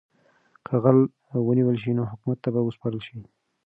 که 0.65 0.73
غله 0.83 1.05
ونیول 1.47 1.77
شي 1.83 1.91
نو 1.97 2.03
حکومت 2.11 2.37
ته 2.43 2.49
به 2.53 2.61
وسپارل 2.63 2.99
شي. 3.07 3.17